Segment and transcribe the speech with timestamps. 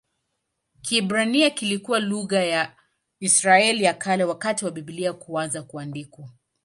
[0.81, 2.75] Kiebrania kilikuwa lugha ya
[3.19, 6.29] Israeli ya Kale wakati wa Biblia kuanza kuandikwa.